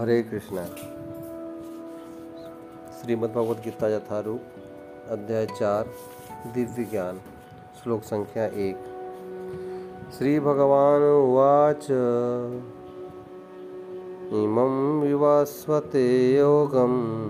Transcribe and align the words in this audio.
हरे 0.00 0.22
कृष्णा। 0.22 0.64
श्रीमद् 3.00 3.32
भगवद 3.32 3.56
गीता 3.56 3.88
यथारूप, 3.88 4.40
अध्याय 5.10 5.46
चार, 5.46 5.84
दिव्य 6.54 6.84
ज्ञान, 6.84 7.20
श्लोक 7.82 8.02
संख्या 8.02 8.46
एक। 8.46 8.76
श्री 10.18 10.40
भगवान 10.40 11.02
उवाच, 11.02 11.86
इमं 14.32 15.00
विवस्वते 15.00 16.36
योगं 16.36 17.26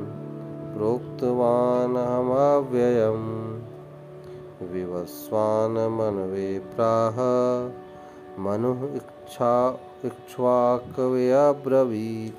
प्रोक्तवान् 0.76 1.96
अहमव्ययम् 1.96 3.60
विवस्वान् 4.72 5.76
प्राह, 6.76 7.16
मनुः 8.42 8.94
इच्छा 8.96 9.80
इक्ष्वाकवे 10.04 11.32
अब्रवीत 11.32 12.38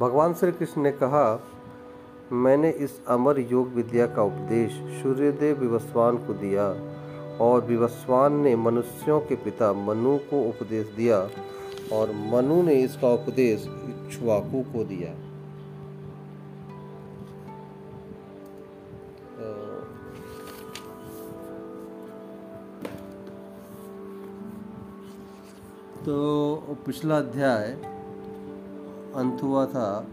भगवान 0.00 0.34
श्री 0.34 0.52
कृष्ण 0.52 0.82
ने 0.82 0.90
कहा, 0.92 1.40
मैंने 2.32 2.70
इस 2.70 3.00
अमर 3.08 3.38
योग 3.40 3.72
विद्या 3.74 4.06
का 4.06 4.22
उपदेश 4.22 4.72
सूर्यदेव 5.02 5.58
विवस्वान 5.60 6.16
को 6.26 6.34
दिया 6.34 6.66
और 7.44 7.64
विवस्वान 7.64 8.36
ने 8.36 8.54
मनुष्यों 8.56 9.20
के 9.20 9.36
पिता 9.36 9.72
मनु 9.72 10.16
को 10.30 10.42
उपदेश 10.48 10.86
दिया 10.96 11.18
और 11.92 12.12
मनु 12.32 12.62
ने 12.62 12.74
इसका 12.74 13.08
उपदेश 13.08 13.66
इक्ष्वाकु 13.66 14.62
को 14.72 14.84
दिया। 14.84 15.14
तो 26.04 26.76
पिछला 26.86 27.18
अध्याय 27.18 27.97
अंत 29.18 29.42
हुआ 29.42 29.66
था, 29.66 30.06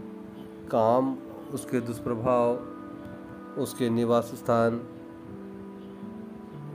काम, 0.70 1.16
उसके 1.54 1.80
दुष्प्रभाव, 1.80 2.54
उसके 3.62 3.90
निवास 3.90 4.24
स्थान, 4.24 4.80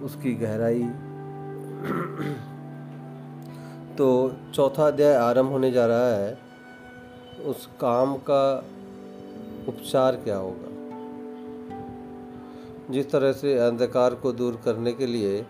उसकी 0.04 0.34
गहराई। 0.36 0.84
तो 3.98 4.08
चौथा 4.56 4.88
अध्याय 4.88 5.14
आरंभ 5.14 5.50
होने 5.50 5.72
जा 5.72 5.86
रहा 5.86 6.08
है, 6.08 6.38
उस 7.46 7.70
काम 7.82 8.16
का 8.16 8.66
उपचार 9.68 10.16
क्या 10.16 10.38
होगा? 10.38 10.70
जिस 12.94 13.12
तरह 13.12 13.32
से 13.32 13.58
अंधकार 13.58 14.16
को 14.16 14.32
दूर 14.32 14.62
करने 14.66 14.92
के 14.92 15.06
लिए 15.06 15.46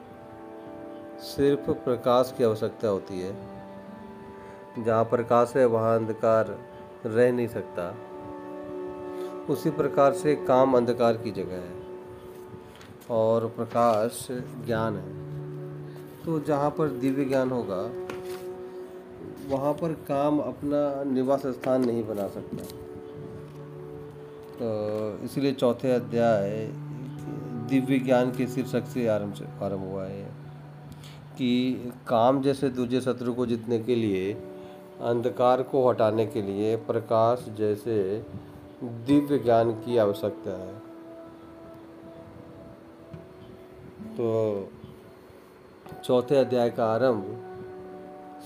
सिर्फ़ 1.19 1.71
प्रकाश 1.71 2.33
की 2.37 2.43
आवश्यकता 2.43 2.87
होती 2.87 3.21
है, 3.21 3.35
जहाँ 4.85 5.03
प्रकाश 5.03 5.53
है, 5.55 5.65
वहाँ 5.65 5.95
अंधकार 5.97 6.70
रह 7.05 7.31
नहीं 7.31 7.47
सकता। 7.47 7.95
उसी 9.49 9.69
प्रकार 9.69 10.13
से 10.13 10.35
काम 10.35 10.77
अंधकार 10.77 11.17
की 11.17 11.31
जगह 11.31 11.55
है 11.55 11.73
और 13.09 13.47
प्रकाश 13.47 14.27
ज्ञान 14.65 14.95
है। 14.95 15.19
तो 16.25 16.39
जहाँ 16.39 16.69
पर 16.69 16.87
दिव्य 16.87 17.25
ज्ञान 17.25 17.49
होगा, 17.49 17.81
वहाँ 19.47 19.73
पर 19.73 19.93
काम 20.07 20.39
अपना 20.39 21.03
निवास 21.03 21.45
स्थान 21.45 21.85
नहीं 21.85 22.03
बना 22.03 22.27
सकता। 22.27 22.63
तो 24.55 25.25
इसलिए 25.25 25.51
चौथे 25.51 25.91
अध्याय, 25.91 26.69
दिव्य 27.69 27.99
ज्ञान 27.99 28.31
के 28.31 28.47
शीर्षक 28.47 28.85
से 28.85 29.07
आरंभ 29.07 29.33
से, 29.33 29.45
आरंभ 29.65 29.91
हुआ 29.91 30.05
है 30.05 30.23
कि 31.37 31.91
काम 32.07 32.41
जैसे 32.41 32.69
दूसरे 32.69 33.01
शत्रु 33.01 33.33
को 33.33 33.45
जीतने 33.45 33.79
के 33.79 33.95
लिए 33.95 34.33
अंधकार 35.01 35.61
को 35.63 35.89
हटाने 35.89 36.25
के 36.25 36.41
लिए 36.41 36.75
प्रकाश 36.75 37.45
जैसे 37.49 38.25
दिव्य 38.83 39.37
ज्ञान 39.39 39.71
की 39.71 39.97
आवश्यकता 39.97 40.51
है। 40.51 40.73
तो 44.17 44.69
चौथे 46.03 46.35
अध्याय 46.35 46.69
का 46.69 46.85
आरंभ 46.85 47.23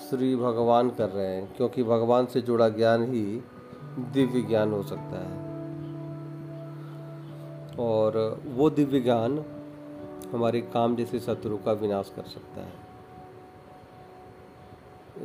श्री 0.09 0.35
भगवान 0.35 0.89
कर 0.89 1.09
रहे 1.09 1.25
हैं, 1.25 1.55
क्योंकि 1.55 1.83
भगवान 1.83 2.25
से 2.25 2.41
जुड़ा 2.41 2.69
ज्ञान 2.69 3.03
ही 3.03 3.41
दिव्य 4.13 4.41
ज्ञान 4.41 4.72
हो 4.72 4.83
सकता 4.83 5.19
है। 5.19 5.43
और 7.79 8.41
वो 8.45 8.69
दिव्य 8.69 8.99
ज्ञान 8.99 9.45
हमारे 10.31 10.61
काम 10.61 10.95
जैसे 10.95 11.19
शत्रु 11.19 11.57
का 11.57 11.72
विनाश 11.72 12.13
कर 12.16 12.23
सकता 12.23 12.61
है। 12.61 12.73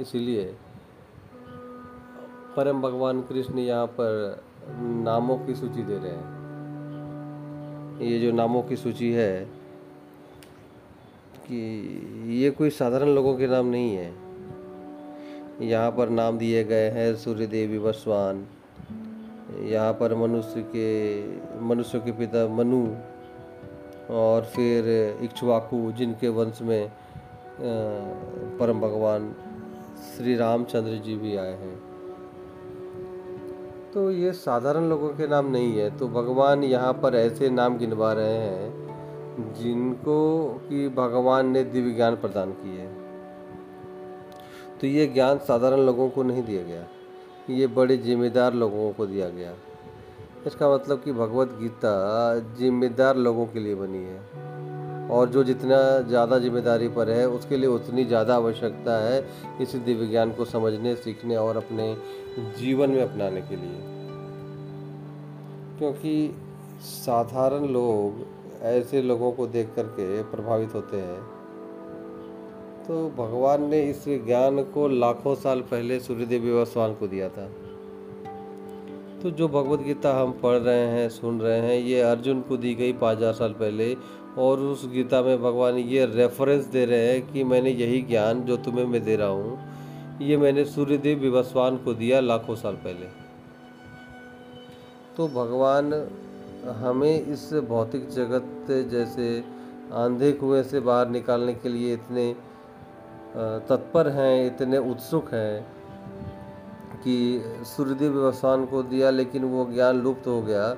इसीलिए 0.00 0.56
परम 2.56 2.80
भगवान 2.82 3.20
कृष्ण 3.22 3.58
यहाँ 3.58 3.86
पर 3.86 4.42
नामों 5.04 5.36
की 5.38 5.54
सूची 5.54 5.82
दे 5.82 5.96
रहे 5.96 6.10
हैं। 6.10 8.00
ये 8.02 8.18
जो 8.20 8.30
नामों 8.32 8.62
की 8.62 8.76
सूची 8.76 9.10
है 9.12 9.44
कि 11.46 11.60
ये 12.34 12.50
कोई 12.50 12.70
साधारण 12.70 13.08
लोगों 13.08 13.34
के 13.36 13.46
नाम 13.46 13.66
नहीं 13.66 13.96
है। 13.96 14.12
यहाँ 15.68 15.90
पर 15.90 16.08
नाम 16.08 16.38
दिए 16.38 16.64
गए 16.64 16.88
हैं 16.90 17.14
सूर्य 17.16 17.46
देवी 17.46 17.78
वस्वान 17.78 18.46
यहाँ 19.62 19.92
पर 19.92 20.14
मनुष्य 20.14 20.62
के 20.74 20.88
मनुष्य 21.60 21.98
के 21.98 22.12
पिता 22.12 22.46
मनु, 22.48 22.86
और 24.10 24.42
फिर 24.44 24.88
इक्ष्वाकु, 25.22 25.92
जिनके 25.92 26.28
वंश 26.28 26.62
में 26.62 26.90
परम 28.58 28.80
भगवान 28.80 29.34
श्री 30.08 30.36
रामचंद्र 30.36 30.98
जी 31.04 31.16
भी 31.16 31.36
आए 31.36 31.52
हैं। 31.52 31.89
तो 33.94 34.10
ये 34.10 34.32
साधारण 34.32 34.88
लोगों 34.88 35.08
के 35.08 35.26
नाम 35.26 35.46
नहीं 35.50 35.78
है 35.78 35.88
तो 35.98 36.08
भगवान 36.08 36.62
यहाँ 36.64 36.92
पर 36.92 37.14
ऐसे 37.14 37.48
नाम 37.50 37.78
गिनवा 37.78 38.12
रहे 38.12 38.36
हैं, 38.36 39.54
जिनको 39.54 40.18
कि 40.68 40.88
भगवान 40.88 41.48
ने 41.48 41.62
दिव्य 41.64 41.92
ज्ञान 41.92 42.16
प्रदान 42.16 42.52
किए। 42.52 42.86
तो 44.80 44.86
ये 44.86 45.06
ज्ञान 45.06 45.38
साधारण 45.38 45.80
लोगों 45.80 46.08
को 46.08 46.22
नहीं 46.22 46.42
दिया 46.42 46.62
गया, 46.62 46.84
ये 47.50 47.66
बड़े 47.68 47.96
जिम्मेदार 47.98 48.54
लोगों 48.54 48.90
को 48.92 49.06
दिया 49.06 49.28
गया। 49.28 49.54
इसका 50.46 50.74
मतलब 50.74 51.02
कि 51.02 51.12
भगवत 51.12 51.56
गीता 51.60 51.94
जिम्मेदार 52.58 53.16
लोगों 53.18 53.46
के 53.46 53.60
लिए 53.60 53.74
बनी 53.74 54.04
है। 54.04 54.20
और 55.10 55.28
जो 55.28 55.44
जितना 55.44 55.78
ज़्यादा 56.00 56.38
ज़िम्मेदारी 56.38 56.88
पर 56.88 57.10
है, 57.10 57.28
उसके 57.28 57.56
लिए 57.56 57.68
उतनी 57.68 58.04
ज़्यादा 58.04 58.34
आवश्यकता 58.34 58.98
है 58.98 59.24
इस 59.60 59.74
दिव्य 59.76 60.06
ज्ञान 60.06 60.32
को 60.32 60.44
समझने, 60.44 60.94
सीखने 60.94 61.36
और 61.36 61.56
अपने 61.56 61.94
जीवन 62.58 62.90
में 62.90 63.02
अपनाने 63.02 63.40
के 63.40 63.56
लिए। 63.56 63.80
क्योंकि 65.78 66.34
साधारण 66.80 67.66
लोग 67.66 68.24
ऐसे 68.62 69.02
लोगों 69.02 69.32
को 69.32 69.46
देख 69.46 69.68
करके 69.76 70.22
प्रभावित 70.22 70.74
होते 70.74 70.96
हैं। 70.96 71.20
तो 72.86 73.08
भगवान 73.18 73.64
ने 73.64 73.82
इस 73.82 74.04
ज्ञान 74.26 74.62
को 74.64 74.88
लाखों 74.88 75.34
साल 75.34 75.60
पहले 75.60 75.98
सूर्यदेव 76.00 76.42
विवस्वान 76.42 76.94
को 76.94 77.06
दिया 77.08 77.28
था। 77.28 77.48
तो 79.22 79.30
जो 79.30 79.48
भगवत 79.48 79.80
गीता 79.80 80.12
हम 80.14 80.32
पढ़ 80.32 80.56
रहे 80.56 80.86
हैं, 80.86 81.08
सुन 81.08 81.40
रहे 81.40 81.58
हैं, 81.58 81.78
ये 81.78 82.00
अर्जुन 82.00 82.40
को 82.40 82.56
दी 82.56 82.74
गई 82.74 82.92
पाँच 82.92 83.18
हज़ार 83.18 83.32
साल 83.32 83.52
पहले 83.52 83.96
और 84.40 84.60
उस 84.62 84.86
गीता 84.88 85.20
में 85.22 85.42
भगवान 85.42 85.78
ये 85.78 86.04
रेफरेंस 86.06 86.64
दे 86.66 86.84
रहे 86.84 87.06
हैं 87.06 87.32
कि 87.32 87.44
मैंने 87.44 87.70
यही 87.72 88.00
ज्ञान 88.02 88.42
जो 88.42 88.56
तुम्हें 88.58 88.84
मैं 88.86 89.02
दे 89.04 89.16
रहा 89.16 89.28
हूँ, 89.28 89.58
ये 90.20 90.36
मैंने 90.36 90.64
सूर्यदेव 90.66 91.18
विवस्वान 91.18 91.76
को 91.76 91.94
दिया 91.94 92.20
लाखों 92.20 92.54
साल 92.56 92.74
पहले। 92.76 93.06
तो 95.16 95.26
भगवान 95.30 95.92
हमें 96.76 97.26
इस 97.26 97.52
भौतिक 97.68 98.08
जगत 98.10 98.66
जैसे 98.90 99.26
आंधे 99.94 100.30
कुएँ 100.32 100.62
से 100.62 100.80
बाहर 100.80 101.08
निकालने 101.08 101.54
के 101.54 101.68
लिए 101.68 101.92
इतने 101.94 102.32
तत्पर 103.68 104.08
हैं, 104.08 104.46
इतने 104.46 104.78
उत्सुक 104.90 105.32
हैं 105.34 105.66
कि 107.02 107.16
सूर्यदेव 107.66 108.12
विवस्वान 108.12 108.64
को 108.66 108.82
दिया, 108.84 109.10
लेकिन 109.10 109.44
वो 109.44 109.64
ज्ञान 109.72 110.00
लुप्त 110.02 110.26
हो 110.26 110.40
गया। 110.42 110.76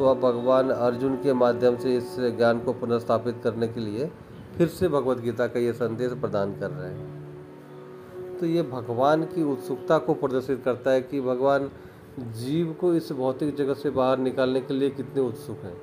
तो 0.00 0.06
अब 0.06 0.20
भगवान 0.20 0.70
अर्जुन 0.70 1.16
के 1.16 1.32
माध्यम 1.32 1.76
से 1.76 1.96
इस 1.96 2.14
ज्ञान 2.36 2.60
को 2.60 2.72
पुनर्स्थापित 2.72 3.40
करने 3.44 3.66
के 3.68 3.80
लिए 3.80 4.04
फिर 4.56 4.68
से 4.68 4.88
भगवत 4.88 5.18
गीता 5.18 5.46
का 5.46 5.60
ये 5.60 5.72
संदेश 5.72 6.12
प्रदान 6.20 6.52
कर 6.60 6.70
रहे 6.70 6.90
हैं। 6.90 8.38
तो 8.38 8.46
ये 8.46 8.62
भगवान 8.62 9.24
की 9.24 9.42
उत्सुकता 9.42 9.98
को 9.98 10.14
प्रदर्शित 10.14 10.62
करता 10.64 10.90
है 10.90 11.00
कि 11.02 11.20
भगवान 11.20 11.68
जीव 12.36 12.72
को 12.80 12.92
इस 12.94 13.10
भौतिक 13.12 13.54
जगत 13.56 13.76
से 13.76 13.90
बाहर 13.90 14.18
निकालने 14.18 14.60
के 14.60 14.74
लिए 14.74 14.90
कितने 14.90 15.22
उत्सुक 15.22 15.64
हैं। 15.64 15.76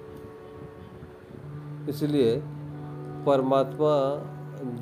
इसलिए 1.89 2.35
परमात्मा 3.25 3.93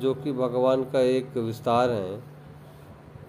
जो 0.00 0.14
कि 0.14 0.32
भगवान 0.32 0.84
का 0.84 1.00
एक 1.10 1.36
विस्तार 1.36 1.90
है 1.90 2.22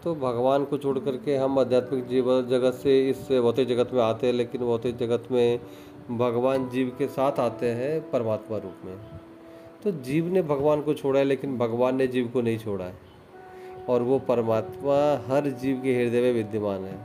तो 0.04 0.14
भगवान 0.16 0.66
को 0.66 0.78
छोड़ 0.78 0.98
करके 1.00 1.36
हम 1.36 1.60
आध्यात्मिक 1.60 2.08
जीवन 2.08 2.48
जगत 2.50 2.74
से 2.74 3.10
इस 3.10 3.28
भौतिक 3.32 3.68
जगत 3.68 3.90
में 3.94 4.02
आते 4.04 4.28
हैं, 4.28 4.34
लेकिन 4.34 4.62
भौतिक 4.62 4.98
जगत 4.98 5.24
में 5.32 5.60
भगवान 6.12 6.70
जीव 6.70 6.96
के 7.00 7.08
साथ 7.08 7.40
आते 7.40 7.70
हैं 7.70 8.12
परमात्मा 8.12 8.58
रूप 8.58 8.86
में। 8.86 8.98
तो 9.84 9.92
जीव 9.92 10.28
ने 10.28 10.42
भगवान 10.42 10.82
को 10.82 10.94
छोड़ा 10.94 11.20
है, 11.20 11.26
लेकिन 11.26 11.58
भगवान 11.58 11.96
ने 11.96 12.08
जीव 12.08 12.28
को 12.28 12.42
नहीं 12.42 12.58
छोड़ा 12.58 12.86
है। 12.86 12.94
और 13.90 14.02
वो 14.02 14.20
परमात्मा 14.20 15.26
हर 15.28 15.50
जीव 15.50 15.82
के 15.82 15.96
हृदय 15.96 16.22
में 16.22 16.34
विद्यमान 16.34 16.86
है। 16.86 16.98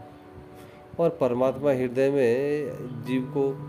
और 1.00 1.10
परमात्मा 1.10 1.72
हृदय 1.72 2.10
में 2.10 2.68
जीव 3.06 3.22
को 3.36 3.68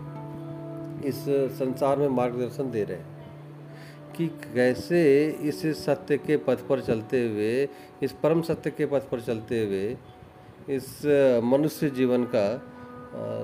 इस 1.08 1.24
संसार 1.58 1.96
में 1.96 2.08
मार्गदर्शन 2.08 2.70
दे 2.70 2.84
रहे 2.84 2.98
हैं 2.98 3.14
कि 4.16 4.26
कैसे 4.26 5.28
इस 5.42 5.84
सत्य 5.84 6.16
के 6.16 6.36
पथ 6.36 6.66
पर 6.68 6.80
चलते 6.80 7.28
हुए, 7.28 7.68
इस 8.02 8.12
परम 8.12 8.42
सत्य 8.42 8.70
के 8.70 8.86
पथ 8.86 9.00
पर 9.00 9.20
चलते 9.20 9.64
हुए, 9.64 9.96
इस 10.70 11.06
मनुष्य 11.44 11.90
जीवन 11.90 12.24
का 12.24 12.73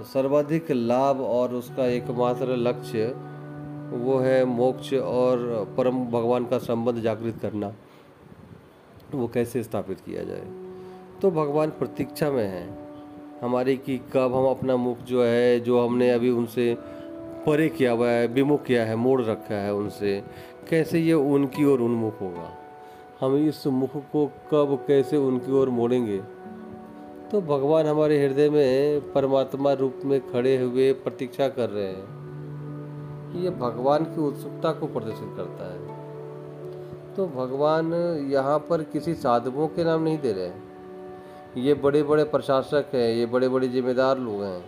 सर्वाधिक 0.02 0.70
लाभ 0.70 1.20
और 1.20 1.54
उसका 1.54 1.86
एकमात्र 1.86 2.56
लक्ष्य 2.56 3.06
वो 3.90 4.18
है 4.18 4.44
मोक्ष 4.44 4.94
और 4.94 5.68
परम 5.76 6.04
भगवान 6.04 6.46
का 6.46 6.58
संबंध 6.58 7.00
जागृत 7.00 7.38
करना। 7.42 7.74
वो 9.14 9.28
कैसे 9.28 9.62
स्थापित 9.62 10.00
किया 10.00 10.24
जाए? 10.24 10.44
तो 11.22 11.30
भगवान 11.30 11.70
प्रतीक्षा 11.70 12.30
में 12.30 12.48
है। 12.48 12.78
हमारी 13.42 13.76
कि 13.76 13.98
कब 13.98 14.34
हम 14.34 14.46
अपना 14.46 14.76
मुख 14.76 14.98
जो 14.98 15.24
है, 15.24 15.60
जो 15.60 15.86
हमने 15.86 16.10
अभी 16.10 16.30
उनसे 16.30 16.76
परे 17.46 17.68
किया 17.68 17.92
हुआ 17.92 18.08
है, 18.08 18.26
विमुख 18.26 18.64
किया 18.64 18.84
है, 18.84 18.96
मोड़ 18.96 19.22
रखा 19.22 19.54
है 19.54 19.74
उनसे, 19.74 20.24
कैसे 20.70 20.98
ये 20.98 21.12
उनकी 21.12 21.64
ओर 21.64 21.80
उन्मुख 21.80 22.20
होगा? 22.20 22.56
हम 23.20 23.36
इस 23.36 23.66
मुख 23.66 23.90
को 23.96 24.26
कब, 24.26 24.84
कैसे 24.88 25.16
उनकी 25.16 25.52
ओर 25.52 25.68
मोड़ेंगे? 25.68 26.39
तो 27.32 27.40
भगवान 27.40 27.86
हमारे 27.86 28.26
हृदय 28.26 28.48
में 28.50 29.12
परमात्मा 29.12 29.72
रूप 29.72 30.00
में 30.04 30.20
खड़े 30.30 30.56
हुए 30.56 30.92
प्रतीक्षा 30.92 31.48
कर 31.48 31.68
रहे 31.70 31.86
हैं 31.86 33.42
ये 33.42 33.50
भगवान 33.50 34.04
की 34.04 34.20
उत्सुकता 34.20 34.72
को 34.72 34.86
प्रदर्शित 34.86 35.28
करता 35.36 35.70
है। 35.72 37.14
तो 37.16 37.26
भगवान 37.26 37.92
यहाँ 38.32 38.58
पर 38.70 38.82
किसी 38.82 39.14
साधुओं 39.14 39.68
के 39.68 39.84
नाम 39.84 40.02
नहीं 40.02 40.18
दे 40.18 40.32
रहे 40.32 40.46
हैं। 40.46 40.68
ये 41.56 41.74
बड़े 41.74 42.02
बड़े 42.02 42.24
प्रशासक 42.24 42.90
हैं, 42.94 43.08
ये 43.14 43.26
बड़े 43.26 43.48
बड़े 43.48 43.68
जिम्मेदार 43.68 44.18
लोग 44.18 44.42
हैं। 44.42 44.64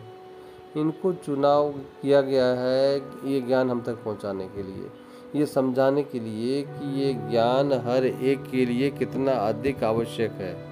इनको 0.76 1.12
चुनाव 1.12 1.70
किया 2.02 2.20
गया 2.20 2.46
है 2.54 2.96
ये 3.26 3.40
ज्ञान 3.40 3.70
हम 3.70 3.82
तक 3.82 4.04
पहुँचाने 4.04 4.46
के 4.46 4.62
लिए, 4.62 4.90
ये 5.36 5.46
समझाने 5.46 6.02
के 6.02 6.20
लिए 6.20 6.62
कि 6.62 7.00
ये 7.02 7.12
ज्ञान 7.30 7.72
हर 7.86 8.04
एक 8.04 8.50
के 8.50 8.66
लिए 8.66 8.90
कितना 8.92 9.32
अधिक 9.32 9.84
आवश्यक 9.84 10.30
है। 10.40 10.71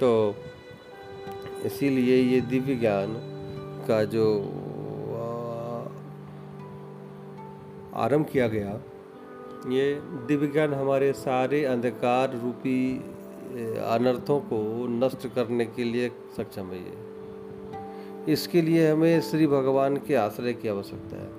तो 0.00 0.34
इसीलिए 1.64 2.16
ये 2.16 2.40
दिव्य 2.40 2.74
ज्ञान 2.74 3.14
का 3.88 4.04
जो 4.04 4.24
आरंभ 7.94 8.26
किया 8.26 8.48
गया, 8.48 8.72
ये 9.68 9.94
दिव्य 10.28 10.46
ज्ञान 10.46 10.74
हमारे 10.74 11.12
सारे 11.12 11.64
अंधकार 11.64 12.38
रूपी 12.42 12.80
अनर्थों 13.88 14.40
को 14.40 14.58
नष्ट 14.88 15.26
करने 15.34 15.64
के 15.66 15.84
लिए 15.84 16.08
सक्षम 16.36 16.66
है 16.66 16.78
ये। 16.78 18.32
इसके 18.32 18.62
लिए 18.62 18.90
हमें 18.90 19.20
श्री 19.20 19.46
भगवान 19.46 19.96
के 19.96 20.14
आश्रय 20.14 20.52
की 20.52 20.68
आवश्यकता 20.68 21.16
है। 21.16 21.30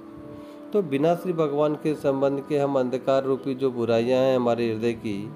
तो 0.71 0.81
बिना 0.81 1.15
श्री 1.15 1.33
भगवान 1.33 1.75
के 1.75 1.93
संबंध 1.95 2.43
के 2.49 2.57
हम 2.57 2.79
अंधकार 2.79 3.23
रूपी 3.23 3.55
जो 3.55 3.71
बुराइयाँ 3.71 4.19
हैं 4.19 4.35
हमारे 4.35 4.71
हृदय 4.73 4.93
की, 4.93 5.31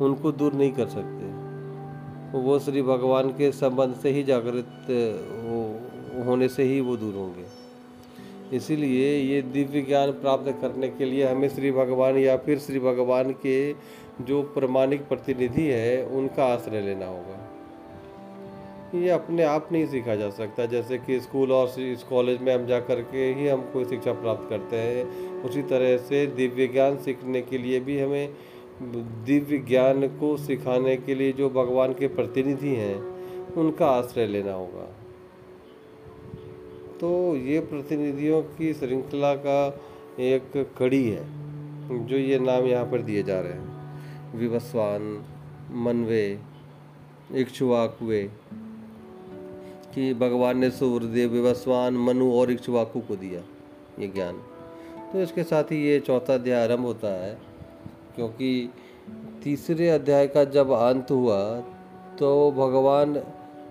उनको 0.00 0.32
दूर 0.32 0.52
नहीं 0.52 0.72
कर 0.72 0.88
सकते। 0.88 1.17
वो 2.32 2.58
श्री 2.58 2.82
भगवान 2.82 3.28
के 3.28 3.50
संबंध 3.52 3.94
से 3.94 4.10
ही 4.10 4.22
जागृत 4.22 4.86
हो, 5.44 6.24
होने 6.24 6.48
से 6.48 6.62
ही 6.62 6.80
वो 6.80 6.96
दूर 6.96 7.14
होंगे। 7.14 8.56
इसीलिए 8.56 9.16
ये 9.18 9.42
दिव्य 9.42 9.80
ज्ञान 9.80 10.10
प्राप्त 10.10 10.50
करने 10.60 10.88
के 10.88 11.04
लिए 11.04 11.26
हमें 11.26 11.48
श्री 11.48 11.70
भगवान 11.72 12.16
या 12.16 12.36
फिर 12.36 12.58
श्री 12.58 12.78
भगवान 12.78 13.32
के 13.32 13.72
जो 14.20 14.42
प्रमाणिक 14.42 15.08
प्रतिनिधि 15.08 15.62
है, 15.62 16.04
उनका 16.06 16.44
आश्रय 16.44 16.80
लेना 16.80 17.06
होगा। 17.06 17.44
ये 18.94 19.08
अपने 19.10 19.42
आप 19.42 19.68
नहीं 19.72 19.86
सीखा 19.86 20.14
जा 20.14 20.30
सकता, 20.30 20.66
जैसे 20.66 20.98
कि 20.98 21.20
स्कूल 21.20 21.52
और 21.52 21.80
इस 21.80 22.02
कॉलेज 22.02 22.40
में 22.40 22.54
हम 22.54 22.66
जा 22.66 22.80
कर 22.80 23.00
के 23.02 23.32
ही 23.34 23.48
हम 23.48 23.60
कोई 23.72 23.84
शिक्षा 23.84 24.12
प्राप्त 24.12 24.48
करते 24.50 24.76
हैं। 24.76 25.42
उसी 25.42 25.62
तरह 25.62 25.96
से 25.96 26.26
दिव्य 26.26 26.66
ज्ञान 26.66 26.96
सीखने 26.96 27.42
के 27.42 27.58
लिए 27.58 27.80
भी 27.80 27.98
हमें 28.00 28.28
दिव्य 28.82 29.58
ज्ञान 29.58 30.06
को 30.08 30.36
सिखाने 30.36 30.96
के 30.96 31.14
लिए 31.14 31.32
जो 31.32 31.50
भगवान 31.50 31.92
के 31.92 32.08
प्रतिनिधि 32.08 32.68
हैं, 32.68 32.98
उनका 33.54 33.86
आश्रय 33.86 34.26
लेना 34.26 34.52
होगा। 34.52 34.86
तो 37.00 37.36
ये 37.36 37.60
प्रतिनिधियों 37.60 38.42
की 38.42 38.74
श्रृंखला 38.74 39.34
का 39.34 39.80
एक 40.20 40.74
कड़ी 40.78 41.08
है, 41.08 41.24
जो 42.06 42.16
ये 42.16 42.38
नाम 42.38 42.64
यहाँ 42.64 42.84
पर 42.84 43.02
दिए 43.02 43.22
जा 43.22 43.40
रहे 43.40 43.52
हैं। 43.52 44.36
विवस्वान, 44.36 45.24
मनवे 45.72 46.38
इक्ष्वाकुए 47.34 48.30
कि 49.94 50.14
भगवान 50.14 50.58
ने 50.58 50.70
सूर्यदेव 50.70 51.30
विवस्वान, 51.30 51.96
मनु 51.96 52.32
और 52.32 52.50
इक्ष्वाकु 52.50 53.00
को 53.00 53.16
दिया 53.16 53.40
ये 53.98 54.08
ज्ञान। 54.08 54.42
तो 55.12 55.22
इसके 55.22 55.42
साथ 55.42 55.64
ही 55.64 55.84
ये 55.84 56.00
चौथा 56.00 56.34
अध्याय 56.34 56.64
आरंभ 56.64 56.80
होता 56.80 57.26
है। 57.26 57.47
क्योंकि 58.18 58.70
तीसरे 59.44 59.88
अध्याय 59.88 60.26
का 60.26 60.44
जब 60.44 60.70
अंत 60.70 61.10
हुआ 61.10 61.40
तो 62.18 62.50
भगवान 62.50 63.14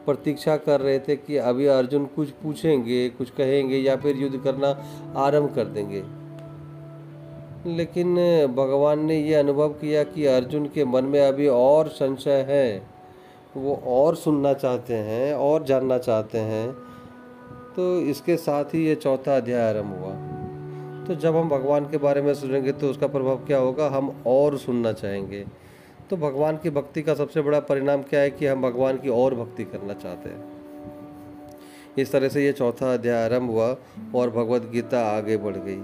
प्रतीक्षा 0.06 0.58
कर 0.58 0.82
रहे 0.82 1.00
थे 1.00 1.16
कि 1.16 1.38
अभी 1.38 1.66
अर्जुन 1.66 2.06
कुछ 2.06 2.30
पूछेंगे, 2.30 3.10
कुछ 3.10 3.30
कहेंगे 3.30 3.78
या 3.78 3.96
फिर 3.96 4.16
युद्ध 4.16 4.38
करना 4.38 4.68
आरंभ 5.16 5.56
कर 5.56 5.66
देंगे। 5.66 6.04
लेकिन 7.76 8.16
भगवान 8.48 9.06
ने 9.06 9.20
ये 9.20 9.34
अनुभव 9.36 9.70
किया 9.70 10.04
कि 10.04 10.26
अर्जुन 10.26 10.66
के 10.66 10.86
मन 10.86 11.06
में 11.06 11.20
अभी 11.22 11.48
और 11.48 11.88
संशय 11.88 12.46
है। 12.50 12.82
वो 13.58 13.76
और 13.88 14.16
सुनना 14.16 14.54
चाहते 14.54 14.94
हैं 14.94 15.34
और 15.34 15.64
जानना 15.64 15.98
चाहते 15.98 16.38
हैं। 16.38 16.72
तो 17.76 18.00
इसके 18.02 18.38
साथ 18.38 18.66
ही 18.66 18.86
ये 18.86 18.96
चौथा 18.96 19.38
अध्याय 19.38 19.70
आरंभ 19.70 19.94
हुआ। 19.94 20.26
तो 21.07 21.15
जब 21.15 21.36
हम 21.36 21.50
भगवान 21.50 21.86
के 21.86 21.98
बारे 21.98 22.21
में 22.21 22.33
सुनेंगे 22.33 22.71
तो 22.71 22.89
उसका 22.89 23.07
प्रभाव 23.07 23.45
क्या 23.45 23.57
होगा? 23.57 23.88
हम 23.88 24.24
और 24.27 24.57
सुनना 24.57 24.92
चाहेंगे। 24.92 25.45
तो 26.09 26.18
भगवान 26.18 26.57
की 26.57 26.69
भक्ति 26.69 27.01
का 27.01 27.13
सबसे 27.13 27.42
बड़ा 27.42 27.59
परिणाम 27.59 28.01
क्या 28.01 28.19
है 28.19 28.30
कि 28.30 28.45
हम 28.45 28.62
भगवान 28.62 28.98
की 28.98 29.09
और 29.09 29.36
भक्ति 29.36 29.63
करना 29.63 29.94
चाहते 29.94 30.30
हैं। 30.30 30.44
इस 31.98 32.12
तरह 32.12 32.30
से 32.30 32.45
ये 32.45 32.51
चौथा 32.51 32.94
अध्याय 32.94 33.24
आरंभ 33.25 33.50
हुआ 33.50 33.75
और 34.15 34.30
भगवत 34.30 34.69
गीता 34.71 35.01
आगे 35.07 35.38
बढ़ 35.38 35.56
गई। 35.57 35.81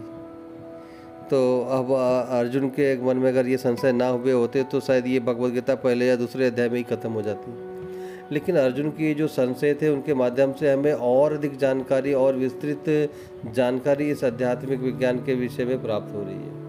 तो 1.23 1.39
अब 1.71 1.91
अर्जुन 2.29 2.69
के 2.69 2.95
मन 3.01 3.17
में 3.17 3.29
अगर 3.31 3.47
ये 3.47 3.57
संशय 3.57 3.91
ना 3.91 4.07
हुए 4.07 4.31
होते 4.31 4.63
तो 4.63 4.79
शायद 4.79 5.07
ये 5.07 5.19
भगवद 5.19 5.53
गीता 5.53 5.75
पहले 5.75 6.07
या 6.07 6.15
दूसरे 6.15 6.48
अध्याय 6.48 6.69
में 6.69 6.77
ही 6.77 6.83
खत्म 6.83 7.12
हो 7.12 7.21
जाती। 7.21 7.73
लेकिन 8.32 8.56
अर्जुन 8.56 8.89
की 8.89 9.13
जो 9.13 9.27
संशय 9.27 9.74
थे, 9.74 9.89
उनके 9.89 10.13
माध्यम 10.13 10.53
से 10.53 10.74
हमें 10.74 10.94
और 10.94 11.34
अधिक 11.34 11.58
जानकारी 11.58 12.13
और 12.13 12.36
विस्तृत 12.36 13.12
जानकारी 13.53 14.12
इस 14.12 14.24
आध्यात्मिक 14.24 14.80
विज्ञान 14.80 15.18
के 15.18 15.36
विषय 15.36 15.65
में 15.65 15.82
प्राप्त 15.82 16.15
हो 16.15 16.24
रही 16.24 16.36
है। 16.36 16.63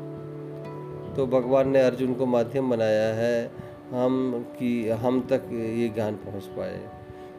तो 1.15 1.27
भगवान 1.27 1.69
ने 1.69 1.81
अर्जुन 1.81 2.15
को 2.15 2.27
माध्यम 2.27 2.71
बनाया 2.71 3.15
है, 3.15 3.51
हम 3.91 4.47
कि, 4.59 4.89
हम 4.89 5.21
तक 5.21 5.43
ये 5.53 5.89
ज्ञान 5.89 6.15
पहुँच 6.15 6.45
पाए। 6.45 6.81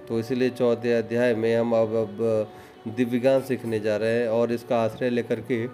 तो 0.07 0.19
इसलिए 0.19 0.49
चौथे 0.49 0.93
अध्याय 0.93 1.35
में 1.35 1.55
हम 1.55 1.73
अब 1.73 1.87
अब 1.87 2.47
दिव्यज्ञान 2.87 3.41
सीखने 3.41 3.79
जा 3.79 3.97
रहे 3.97 4.21
हैं 4.21 4.27
और 4.27 4.51
इसका 4.51 4.81
आश्रय 4.81 5.09
लेकर 5.09 5.39
के 5.39 5.67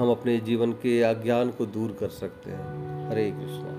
हम 0.00 0.10
अपने 0.10 0.38
जीवन 0.38 0.72
के 0.72 1.02
अज्ञान 1.02 1.50
को 1.50 1.66
दूर 1.66 1.96
कर 2.00 2.08
सकते 2.08 2.50
हैं। 2.50 3.10
हरे 3.10 3.30
कृष्णा। 3.30 3.75